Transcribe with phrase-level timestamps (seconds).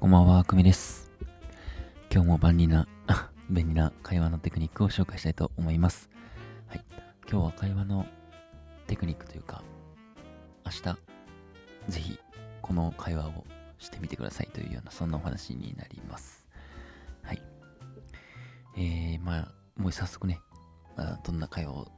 [0.00, 1.10] こんばんは、くみです。
[2.08, 2.86] 今日も便利な、
[3.50, 6.08] 便利な会話のテクニックを紹介したいと思います。
[6.68, 6.84] はい。
[7.28, 8.06] 今日は会話の
[8.86, 9.64] テクニックというか、
[10.64, 10.82] 明日、
[11.88, 12.18] ぜひ、
[12.62, 13.44] この会話を
[13.80, 16.46] してみてくださいというような、そんなお話になります。
[17.24, 17.42] はい。
[18.76, 20.38] えー、まあ、もう早速ね、
[20.96, 21.88] まあ、どんな会話を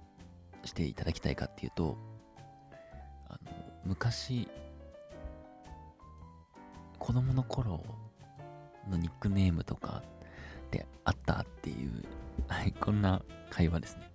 [0.65, 1.99] していただきたいかっていうと、
[3.29, 3.51] あの、
[3.85, 4.49] 昔、
[7.01, 7.83] 子供の頃
[8.89, 10.03] のニックネームとか
[10.71, 12.05] であったっていう、
[12.47, 14.11] はい、こんな会話ですね。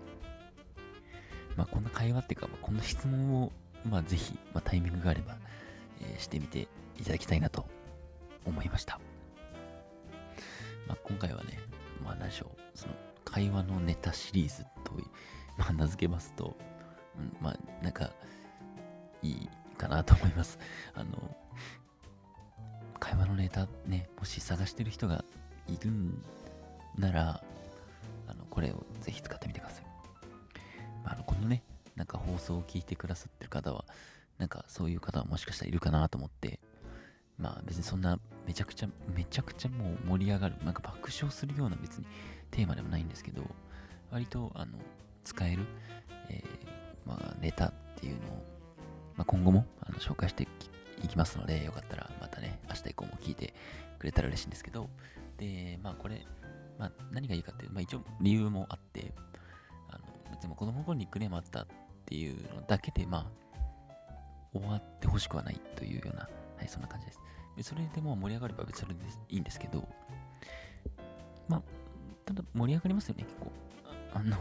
[1.57, 3.51] まあ、こんな会話っていうか、まあ、この質問を、
[3.89, 5.35] まあ、ぜひ、まあ、タイミングがあれば、
[6.01, 6.67] えー、してみて
[6.99, 7.65] いただきたいなと
[8.45, 8.99] 思いました。
[10.87, 11.59] まあ、今回はね、
[12.03, 12.93] まあ、何でしょう、その、
[13.23, 14.93] 会話のネタシリーズと、
[15.57, 16.55] まあ、名付けますと、
[17.17, 18.11] うん、まあ、なんか、
[19.23, 20.59] いいかなと思います。
[20.93, 21.35] あ、の
[23.45, 25.23] ネタね、もし探してる人が
[25.67, 26.19] いるん
[26.97, 27.43] なら、
[28.27, 29.85] あの、これをぜひ使ってみてください。
[31.03, 31.61] まあ、あの、このね、
[31.95, 33.85] なんか放送を聞いてくださってる方は、
[34.39, 36.59] なんかそういう方はもしかしたらいるかなと思って、
[37.37, 42.07] まあ別にそんなめちゃくちゃ、めちゃくちゃもう盛り上がる、なんか爆笑するような別に
[42.49, 43.43] テーマでもないんですけど、
[44.09, 44.79] 割とあの
[45.23, 45.67] 使える、
[46.31, 48.43] えー、まあ、ネタっていうのを、
[49.17, 50.47] まあ、今後もあの紹介して
[51.03, 53.53] いきますので、よかったらまたね、明日以降も聞いて
[53.99, 54.89] くれたら嬉しいんですけど、
[55.37, 56.25] で、まあこれ、
[56.77, 59.13] まあ何がいいかっていう、まあ一応理由もあって、
[59.89, 61.67] あの、別に子供の頃にニックネームあったっ
[62.05, 63.25] ていうのだけで、まあ、
[64.53, 67.19] 終わってほしくはないというような、はい、そんな感じです。
[67.61, 68.95] それでも盛り上がれば別に
[69.29, 69.87] いいんですけど、
[71.47, 71.61] まあ、
[72.25, 73.51] ただ盛り上がりますよね、結構。
[74.13, 74.37] あの、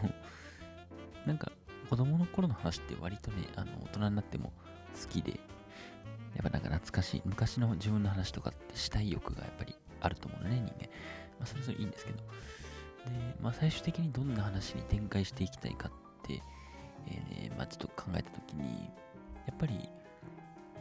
[1.25, 1.51] なんか、
[1.89, 4.51] 子供の頃の話って割とね、あの、大人になっても
[5.01, 5.39] 好きで、
[6.35, 10.89] やっぱなんか懐かしい、昔の自分の話とかってしたい欲がやっぱりあると思うのね、人間。
[11.39, 12.17] まあ、それぞれいいんですけど。
[12.17, 12.23] で、
[13.41, 15.91] まあ、最終的にどんな話に展開していきたいかっ
[16.27, 16.41] て、
[17.07, 18.89] えー、まあ、ちょっと考えたときに、
[19.45, 19.89] やっぱり、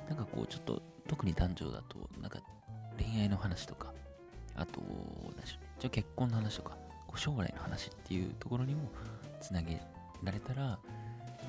[0.08, 2.40] なんかこう、ちょっと、特に男女だと、なんか、
[2.98, 3.92] 恋愛の話とか、
[4.56, 8.90] あと、何でしょうね、ちょ結婚の話とか、こう将来の話っていうところにも
[9.40, 9.80] つなげ
[10.22, 10.78] られたら、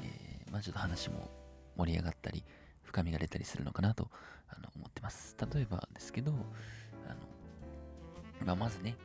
[0.04, 1.30] えー、まあ、ちょっと話も
[1.78, 2.44] 盛り上がったり、
[2.96, 4.10] 深みが出たりするのかなと
[4.48, 5.36] あの思ってます。
[5.54, 6.36] 例えばですけど、あ
[7.10, 8.96] のまあ、まずね、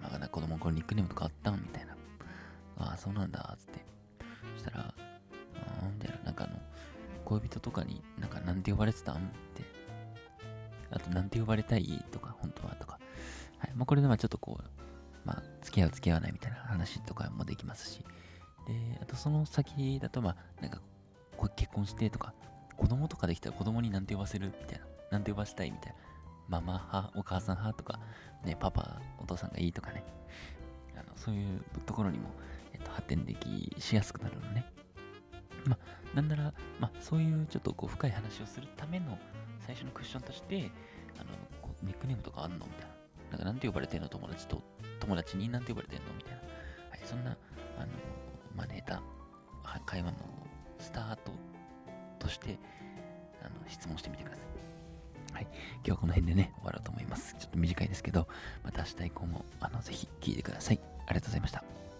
[0.00, 1.96] まあ、子供の頃ニックネームとかあったんみたいな。
[2.78, 3.84] ああ、そうなんだ、つって。
[4.56, 6.60] そしたら、ああ、みたいな、なんかあの、
[7.24, 9.16] 恋人とかになんかなんて呼ばれてたん？
[9.16, 9.18] っ
[9.54, 9.62] て。
[10.90, 12.04] あと、なんて呼ばれたい？
[12.10, 12.74] とか、本当は？
[12.74, 12.98] とか。
[13.58, 13.72] はい。
[13.76, 14.64] まあ、これでまあちょっとこう、
[15.24, 18.04] まあ、付き合う付き合わないみたいな話とかもできますし。
[18.66, 20.80] で、あとその先だと、まあ、なんか、
[21.54, 22.34] 結婚してとか、
[22.76, 24.46] 子供とかできたら子供になんて呼ばせる？
[24.46, 24.86] みたいな。
[25.10, 25.70] なんて呼ばしたい？
[25.70, 25.98] みたいな。
[26.48, 27.82] ママ派、お母さん派？
[27.82, 28.00] とか、
[28.44, 30.04] ね、パパ、お父さんがいいとかね。
[30.94, 32.30] あのそういうところにも、
[32.72, 34.64] えっと、発展できしやすくなるのね。
[35.64, 39.16] まあ、なんなら、まあ、そういうちょっとこう深い話をするための
[39.64, 40.70] 最初のクッションとして、
[41.18, 41.30] あの、
[41.62, 42.66] こうニックネームとかあんの？
[42.66, 42.92] みたいな。
[43.30, 44.08] なんかなんて呼ばれてんの？
[44.08, 44.60] 友達と、
[45.00, 46.12] 友達になんて呼ばれてんの？
[46.16, 46.38] みたいな。
[46.90, 47.36] はい、そんな、
[47.78, 47.86] あの、
[48.54, 49.00] まあ、ネタ、
[49.86, 50.16] 会話の
[50.78, 51.32] スタート
[52.32, 52.58] して
[53.42, 55.34] あの質問してみてください。
[55.34, 55.46] はい。
[55.76, 57.36] 今日はこの辺でね、終わろうと思います。
[57.38, 58.28] ちょっと短いですけど、
[58.64, 60.80] また明日以降もあのぜひ聞いてください。
[61.06, 61.91] ありがとうございました。